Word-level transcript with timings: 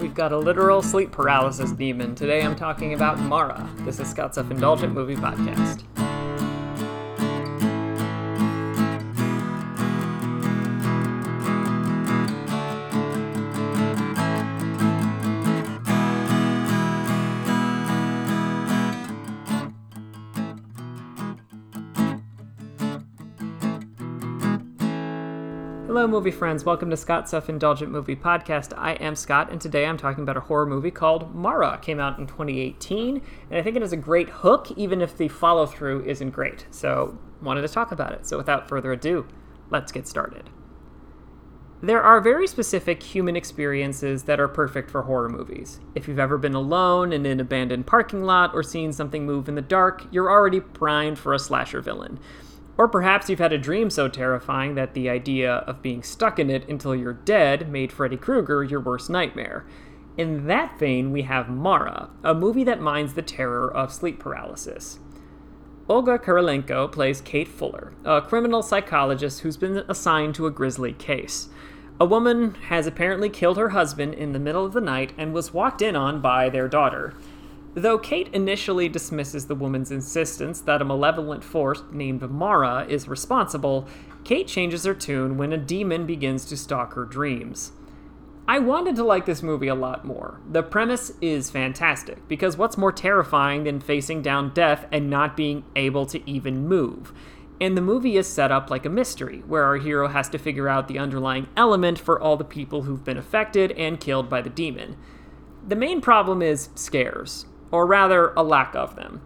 We've 0.00 0.14
got 0.14 0.32
a 0.32 0.38
literal 0.38 0.80
sleep 0.80 1.12
paralysis 1.12 1.72
demon. 1.72 2.14
Today 2.14 2.40
I'm 2.40 2.56
talking 2.56 2.94
about 2.94 3.18
Mara. 3.20 3.68
This 3.80 4.00
is 4.00 4.08
Scott's 4.08 4.36
Self 4.36 4.50
Indulgent 4.50 4.94
Movie 4.94 5.14
Podcast. 5.14 5.84
Hello, 25.92 26.06
movie 26.06 26.30
friends. 26.30 26.64
Welcome 26.64 26.88
to 26.90 26.96
Scott's 26.96 27.32
Self 27.32 27.48
Indulgent 27.48 27.90
Movie 27.90 28.14
Podcast. 28.14 28.72
I 28.78 28.92
am 28.92 29.16
Scott, 29.16 29.50
and 29.50 29.60
today 29.60 29.86
I'm 29.86 29.96
talking 29.96 30.22
about 30.22 30.36
a 30.36 30.42
horror 30.42 30.64
movie 30.64 30.92
called 30.92 31.34
Mara. 31.34 31.74
It 31.74 31.82
came 31.82 31.98
out 31.98 32.16
in 32.16 32.28
2018, 32.28 33.20
and 33.50 33.58
I 33.58 33.60
think 33.60 33.74
it 33.74 33.82
has 33.82 33.92
a 33.92 33.96
great 33.96 34.28
hook, 34.28 34.70
even 34.76 35.02
if 35.02 35.16
the 35.16 35.26
follow 35.26 35.66
through 35.66 36.04
isn't 36.04 36.30
great. 36.30 36.64
So, 36.70 37.18
wanted 37.42 37.62
to 37.62 37.68
talk 37.68 37.90
about 37.90 38.12
it. 38.12 38.24
So, 38.24 38.36
without 38.36 38.68
further 38.68 38.92
ado, 38.92 39.26
let's 39.68 39.90
get 39.90 40.06
started. 40.06 40.48
There 41.82 42.00
are 42.04 42.20
very 42.20 42.46
specific 42.46 43.02
human 43.02 43.34
experiences 43.34 44.22
that 44.24 44.38
are 44.38 44.46
perfect 44.46 44.92
for 44.92 45.02
horror 45.02 45.28
movies. 45.28 45.80
If 45.96 46.06
you've 46.06 46.20
ever 46.20 46.38
been 46.38 46.54
alone 46.54 47.12
in 47.12 47.26
an 47.26 47.40
abandoned 47.40 47.88
parking 47.88 48.22
lot 48.22 48.54
or 48.54 48.62
seen 48.62 48.92
something 48.92 49.26
move 49.26 49.48
in 49.48 49.56
the 49.56 49.60
dark, 49.60 50.06
you're 50.12 50.30
already 50.30 50.60
primed 50.60 51.18
for 51.18 51.34
a 51.34 51.38
slasher 51.40 51.80
villain. 51.80 52.20
Or 52.80 52.88
perhaps 52.88 53.28
you've 53.28 53.40
had 53.40 53.52
a 53.52 53.58
dream 53.58 53.90
so 53.90 54.08
terrifying 54.08 54.74
that 54.76 54.94
the 54.94 55.10
idea 55.10 55.56
of 55.66 55.82
being 55.82 56.02
stuck 56.02 56.38
in 56.38 56.48
it 56.48 56.66
until 56.66 56.96
you're 56.96 57.12
dead 57.12 57.70
made 57.70 57.92
Freddy 57.92 58.16
Krueger 58.16 58.64
your 58.64 58.80
worst 58.80 59.10
nightmare. 59.10 59.66
In 60.16 60.46
that 60.46 60.78
vein, 60.78 61.12
we 61.12 61.20
have 61.20 61.50
Mara, 61.50 62.08
a 62.24 62.32
movie 62.32 62.64
that 62.64 62.80
mines 62.80 63.12
the 63.12 63.20
terror 63.20 63.70
of 63.70 63.92
sleep 63.92 64.18
paralysis. 64.18 64.98
Olga 65.90 66.18
Kurylenko 66.18 66.90
plays 66.90 67.20
Kate 67.20 67.48
Fuller, 67.48 67.92
a 68.02 68.22
criminal 68.22 68.62
psychologist 68.62 69.40
who's 69.40 69.58
been 69.58 69.84
assigned 69.86 70.34
to 70.36 70.46
a 70.46 70.50
grisly 70.50 70.94
case. 70.94 71.50
A 72.00 72.06
woman 72.06 72.54
has 72.68 72.86
apparently 72.86 73.28
killed 73.28 73.58
her 73.58 73.68
husband 73.68 74.14
in 74.14 74.32
the 74.32 74.38
middle 74.38 74.64
of 74.64 74.72
the 74.72 74.80
night 74.80 75.12
and 75.18 75.34
was 75.34 75.52
walked 75.52 75.82
in 75.82 75.96
on 75.96 76.22
by 76.22 76.48
their 76.48 76.66
daughter. 76.66 77.12
Though 77.74 77.98
Kate 77.98 78.28
initially 78.32 78.88
dismisses 78.88 79.46
the 79.46 79.54
woman's 79.54 79.92
insistence 79.92 80.60
that 80.62 80.82
a 80.82 80.84
malevolent 80.84 81.44
force 81.44 81.84
named 81.92 82.28
Mara 82.28 82.84
is 82.88 83.06
responsible, 83.06 83.86
Kate 84.24 84.48
changes 84.48 84.84
her 84.84 84.94
tune 84.94 85.36
when 85.36 85.52
a 85.52 85.56
demon 85.56 86.04
begins 86.04 86.44
to 86.46 86.56
stalk 86.56 86.94
her 86.94 87.04
dreams. 87.04 87.70
I 88.48 88.58
wanted 88.58 88.96
to 88.96 89.04
like 89.04 89.24
this 89.24 89.44
movie 89.44 89.68
a 89.68 89.76
lot 89.76 90.04
more. 90.04 90.40
The 90.50 90.64
premise 90.64 91.12
is 91.20 91.50
fantastic, 91.50 92.26
because 92.26 92.56
what's 92.56 92.76
more 92.76 92.90
terrifying 92.90 93.62
than 93.62 93.78
facing 93.78 94.22
down 94.22 94.52
death 94.52 94.86
and 94.90 95.08
not 95.08 95.36
being 95.36 95.62
able 95.76 96.06
to 96.06 96.28
even 96.28 96.66
move? 96.66 97.12
And 97.60 97.76
the 97.76 97.82
movie 97.82 98.16
is 98.16 98.26
set 98.26 98.50
up 98.50 98.68
like 98.68 98.84
a 98.84 98.90
mystery, 98.90 99.44
where 99.46 99.62
our 99.62 99.76
hero 99.76 100.08
has 100.08 100.28
to 100.30 100.38
figure 100.38 100.68
out 100.68 100.88
the 100.88 100.98
underlying 100.98 101.46
element 101.56 102.00
for 102.00 102.20
all 102.20 102.36
the 102.36 102.42
people 102.42 102.82
who've 102.82 103.04
been 103.04 103.18
affected 103.18 103.70
and 103.72 104.00
killed 104.00 104.28
by 104.28 104.42
the 104.42 104.50
demon. 104.50 104.96
The 105.64 105.76
main 105.76 106.00
problem 106.00 106.42
is 106.42 106.70
scares 106.74 107.46
or 107.70 107.86
rather, 107.86 108.32
a 108.36 108.42
lack 108.42 108.74
of 108.74 108.96
them. 108.96 109.20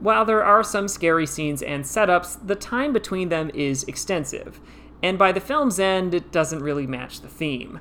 While 0.00 0.24
there 0.24 0.44
are 0.44 0.62
some 0.62 0.88
scary 0.88 1.26
scenes 1.26 1.62
and 1.62 1.84
setups, 1.84 2.46
the 2.46 2.56
time 2.56 2.92
between 2.92 3.28
them 3.28 3.50
is 3.54 3.84
extensive, 3.84 4.60
and 5.02 5.18
by 5.18 5.32
the 5.32 5.40
film's 5.40 5.78
end, 5.78 6.14
it 6.14 6.32
doesn't 6.32 6.62
really 6.62 6.86
match 6.86 7.20
the 7.20 7.28
theme. 7.28 7.80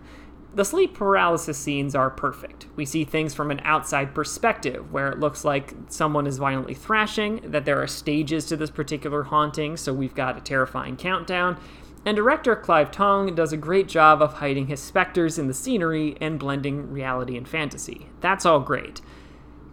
The 0.56 0.64
sleep 0.64 0.94
paralysis 0.94 1.58
scenes 1.58 1.96
are 1.96 2.12
perfect. 2.12 2.68
We 2.76 2.86
see 2.86 3.04
things 3.04 3.34
from 3.34 3.50
an 3.50 3.60
outside 3.64 4.14
perspective, 4.14 4.92
where 4.92 5.10
it 5.10 5.20
looks 5.20 5.44
like 5.44 5.74
someone 5.90 6.28
is 6.28 6.38
violently 6.38 6.76
thrashing, 6.76 7.42
that 7.44 7.66
there 7.66 7.82
are 7.82 7.88
stages 7.88 8.46
to 8.46 8.56
this 8.56 8.70
particular 8.70 9.24
haunting, 9.24 9.78
so 9.78 9.94
we've 9.94 10.14
got 10.14 10.38
a 10.38 10.42
terrifying 10.42 10.96
countdown, 10.96 11.58
and 12.06 12.16
director 12.16 12.56
Clive 12.56 12.92
Tonge 12.92 13.34
does 13.34 13.52
a 13.52 13.58
great 13.58 13.88
job 13.88 14.22
of 14.22 14.34
hiding 14.34 14.68
his 14.68 14.80
specters 14.80 15.40
in 15.40 15.48
the 15.48 15.54
scenery 15.54 16.16
and 16.22 16.38
blending 16.38 16.92
reality 16.92 17.36
and 17.36 17.48
fantasy. 17.48 18.08
That's 18.22 18.46
all 18.46 18.60
great 18.60 19.02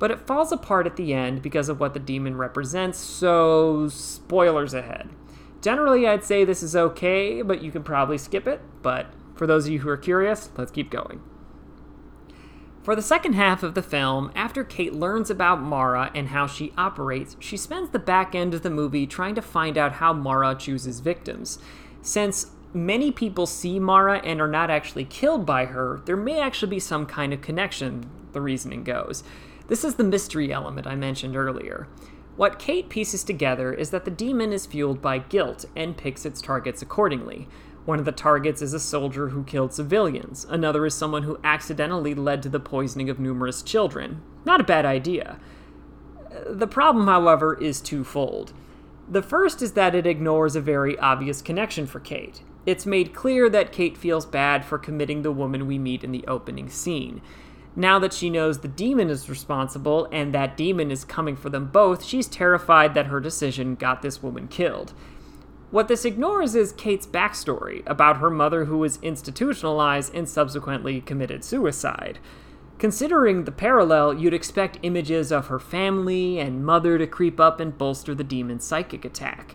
but 0.01 0.11
it 0.11 0.27
falls 0.27 0.51
apart 0.51 0.87
at 0.87 0.97
the 0.97 1.13
end 1.15 1.43
because 1.43 1.69
of 1.69 1.79
what 1.79 1.95
the 1.95 2.01
demon 2.01 2.37
represents, 2.37 2.99
so 2.99 3.87
spoilers 3.87 4.75
ahead. 4.75 5.11
Generally, 5.61 6.09
I'd 6.09 6.25
say 6.25 6.43
this 6.43 6.63
is 6.63 6.75
okay, 6.75 7.43
but 7.43 7.63
you 7.63 7.71
can 7.71 7.83
probably 7.83 8.17
skip 8.17 8.49
it, 8.49 8.63
but 8.81 9.07
for 9.37 9.47
those 9.47 9.67
of 9.67 9.73
you 9.73 9.81
who 9.81 9.91
are 9.91 9.99
curious, 9.99 10.49
let's 10.57 10.71
keep 10.71 10.91
going. 10.91 11.21
For 12.83 12.97
the 12.97 13.03
second 13.03 13.35
half 13.35 13.63
of 13.63 13.75
the 13.75 13.83
film, 13.83 14.33
after 14.35 14.65
Kate 14.65 14.95
learns 14.95 15.29
about 15.29 15.61
Mara 15.61 16.11
and 16.15 16.29
how 16.29 16.47
she 16.47 16.73
operates, 16.79 17.37
she 17.39 17.59
spends 17.59 17.91
the 17.91 17.99
back 17.99 18.35
end 18.35 18.55
of 18.55 18.63
the 18.63 18.71
movie 18.71 19.07
trying 19.07 19.35
to 19.35 19.43
find 19.43 19.77
out 19.77 19.93
how 19.93 20.15
Mara 20.15 20.55
chooses 20.55 21.01
victims. 21.01 21.59
Since 22.01 22.47
many 22.73 23.13
people 23.13 23.47
see 23.47 23.79
Mara 23.79 24.21
and 24.21 24.41
are 24.41 24.49
not 24.49 24.71
actually 24.71 25.05
killed 25.05 25.45
by 25.45 25.67
her, 25.67 26.01
there 26.07 26.17
may 26.17 26.41
actually 26.41 26.71
be 26.71 26.81
some 26.81 27.05
kind 27.05 27.35
of 27.35 27.43
connection, 27.43 28.09
the 28.33 28.41
reasoning 28.41 28.83
goes. 28.83 29.23
This 29.71 29.85
is 29.85 29.95
the 29.95 30.03
mystery 30.03 30.53
element 30.53 30.89
I 30.89 30.97
mentioned 30.97 31.37
earlier. 31.37 31.87
What 32.35 32.59
Kate 32.59 32.89
pieces 32.89 33.23
together 33.23 33.73
is 33.73 33.91
that 33.91 34.05
the 34.05 34.11
demon 34.11 34.53
is 34.53 34.67
fueled 34.67 35.01
by 35.01 35.19
guilt 35.19 35.65
and 35.77 35.97
picks 35.97 36.27
its 36.27 36.41
targets 36.41 36.83
accordingly. 36.83 37.47
One 37.85 38.01
of 38.01 38.05
the 38.05 38.11
targets 38.11 38.63
is 38.63 38.75
a 38.75 38.81
soldier 38.81 39.29
who 39.29 39.45
killed 39.45 39.73
civilians, 39.73 40.45
another 40.51 40.85
is 40.87 40.95
someone 40.95 41.23
who 41.23 41.39
accidentally 41.45 42.17
led 42.17 42.43
to 42.43 42.49
the 42.49 42.59
poisoning 42.59 43.09
of 43.09 43.21
numerous 43.21 43.63
children. 43.63 44.21
Not 44.45 44.61
a 44.61 44.65
bad 44.65 44.85
idea. 44.85 45.39
The 46.49 46.67
problem, 46.67 47.07
however, 47.07 47.57
is 47.57 47.81
twofold. 47.81 48.53
The 49.09 49.23
first 49.23 49.63
is 49.63 49.75
that 49.75 49.95
it 49.95 50.05
ignores 50.05 50.57
a 50.57 50.61
very 50.61 50.99
obvious 50.99 51.41
connection 51.41 51.87
for 51.87 52.01
Kate. 52.01 52.43
It's 52.67 52.87
made 52.87 53.15
clear 53.15 53.49
that 53.49 53.71
Kate 53.71 53.97
feels 53.97 54.27
bad 54.27 54.65
for 54.65 54.79
committing 54.79 55.23
the 55.23 55.31
woman 55.31 55.69
we 55.69 55.79
meet 55.79 56.03
in 56.03 56.11
the 56.11 56.25
opening 56.27 56.69
scene. 56.69 57.23
Now 57.77 57.99
that 58.01 58.13
she 58.13 58.31
knows 58.31 58.59
the 58.59 58.69
demon 58.69 59.11
is 59.11 59.31
responsible 59.31 60.09
and 60.11 60.35
that 60.35 60.57
demon 60.57 60.91
is 60.91 61.05
coming 61.05 61.37
for 61.37 61.51
them 61.51 61.67
both, 61.67 62.05
she's 62.05 62.27
terrified 62.27 62.95
that 62.95 63.07
her 63.07 63.21
decision 63.21 63.77
got 63.77 64.03
this 64.03 64.23
woman 64.23 64.49
killed. 64.49 64.93
What 65.71 65.87
this 65.87 66.05
ignores 66.05 66.57
is 66.57 66.73
Kate's 66.73 67.07
backstory 67.07 67.85
about 67.87 68.17
her 68.17 68.31
mother 68.31 68.65
who 68.65 68.79
was 68.79 68.99
institutionalized 69.03 70.13
and 70.13 70.29
subsequently 70.29 71.01
committed 71.01 71.45
suicide. 71.45 72.19
Considering 72.81 73.45
the 73.45 73.53
parallel, 73.53 74.15
you'd 74.15 74.35
expect 74.35 74.79
images 74.83 75.31
of 75.31 75.47
her 75.47 75.61
family 75.61 76.41
and 76.41 76.65
mother 76.65 76.99
to 76.99 77.07
creep 77.07 77.39
up 77.39 77.61
and 77.61 77.79
bolster 77.79 78.17
the 78.17 78.25
demon's 78.25 78.65
psychic 78.65 79.05
attack. 79.05 79.55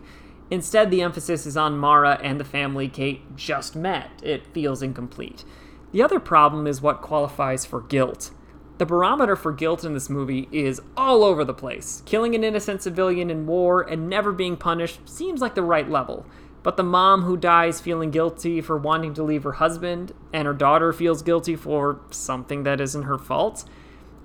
Instead, 0.50 0.90
the 0.90 1.02
emphasis 1.02 1.44
is 1.44 1.56
on 1.56 1.76
Mara 1.76 2.18
and 2.22 2.40
the 2.40 2.44
family 2.44 2.88
Kate 2.88 3.36
just 3.36 3.76
met. 3.76 4.10
It 4.22 4.46
feels 4.46 4.80
incomplete. 4.80 5.44
The 5.92 6.02
other 6.02 6.20
problem 6.20 6.66
is 6.66 6.82
what 6.82 7.00
qualifies 7.00 7.64
for 7.64 7.80
guilt. 7.80 8.30
The 8.78 8.86
barometer 8.86 9.36
for 9.36 9.52
guilt 9.52 9.84
in 9.84 9.94
this 9.94 10.10
movie 10.10 10.48
is 10.52 10.82
all 10.96 11.24
over 11.24 11.44
the 11.44 11.54
place. 11.54 12.02
Killing 12.04 12.34
an 12.34 12.44
innocent 12.44 12.82
civilian 12.82 13.30
in 13.30 13.46
war 13.46 13.80
and 13.80 14.08
never 14.08 14.32
being 14.32 14.56
punished 14.56 15.08
seems 15.08 15.40
like 15.40 15.54
the 15.54 15.62
right 15.62 15.88
level. 15.88 16.26
But 16.62 16.76
the 16.76 16.82
mom 16.82 17.22
who 17.22 17.36
dies 17.36 17.80
feeling 17.80 18.10
guilty 18.10 18.60
for 18.60 18.76
wanting 18.76 19.14
to 19.14 19.22
leave 19.22 19.44
her 19.44 19.52
husband, 19.52 20.12
and 20.32 20.46
her 20.46 20.52
daughter 20.52 20.92
feels 20.92 21.22
guilty 21.22 21.56
for 21.56 22.00
something 22.10 22.64
that 22.64 22.80
isn't 22.80 23.04
her 23.04 23.18
fault. 23.18 23.64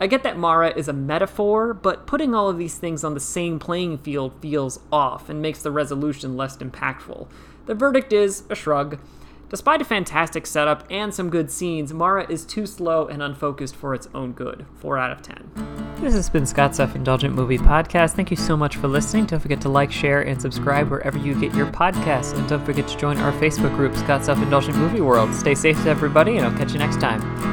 I 0.01 0.07
get 0.07 0.23
that 0.23 0.39
Mara 0.39 0.75
is 0.75 0.87
a 0.87 0.93
metaphor, 0.93 1.75
but 1.75 2.07
putting 2.07 2.33
all 2.33 2.49
of 2.49 2.57
these 2.57 2.79
things 2.79 3.03
on 3.03 3.13
the 3.13 3.19
same 3.19 3.59
playing 3.59 3.99
field 3.99 4.33
feels 4.41 4.79
off 4.91 5.29
and 5.29 5.41
makes 5.41 5.61
the 5.61 5.69
resolution 5.69 6.35
less 6.35 6.57
impactful. 6.57 7.27
The 7.67 7.75
verdict 7.75 8.11
is 8.11 8.43
a 8.49 8.55
shrug. 8.55 8.99
Despite 9.51 9.81
a 9.81 9.85
fantastic 9.85 10.47
setup 10.47 10.85
and 10.89 11.13
some 11.13 11.29
good 11.29 11.51
scenes, 11.51 11.93
Mara 11.93 12.25
is 12.31 12.45
too 12.45 12.65
slow 12.65 13.07
and 13.07 13.21
unfocused 13.21 13.75
for 13.75 13.93
its 13.93 14.07
own 14.15 14.31
good. 14.31 14.65
4 14.75 14.97
out 14.97 15.11
of 15.11 15.21
10. 15.21 15.95
This 15.99 16.13
has 16.13 16.29
been 16.29 16.45
Scott's 16.45 16.77
Self 16.77 16.95
Indulgent 16.95 17.35
Movie 17.35 17.57
Podcast. 17.57 18.13
Thank 18.13 18.31
you 18.31 18.37
so 18.37 18.55
much 18.55 18.77
for 18.77 18.87
listening. 18.87 19.25
Don't 19.25 19.41
forget 19.41 19.59
to 19.61 19.69
like, 19.69 19.91
share, 19.91 20.21
and 20.21 20.41
subscribe 20.41 20.89
wherever 20.89 21.17
you 21.17 21.37
get 21.37 21.53
your 21.53 21.67
podcasts. 21.67 22.33
And 22.33 22.47
don't 22.47 22.65
forget 22.65 22.87
to 22.87 22.97
join 22.97 23.17
our 23.17 23.33
Facebook 23.33 23.75
group, 23.75 23.93
Scott's 23.97 24.27
Self 24.27 24.41
Indulgent 24.41 24.77
Movie 24.77 25.01
World. 25.01 25.35
Stay 25.35 25.53
safe, 25.53 25.85
everybody, 25.85 26.37
and 26.37 26.45
I'll 26.45 26.57
catch 26.57 26.71
you 26.71 26.79
next 26.79 27.01
time. 27.01 27.50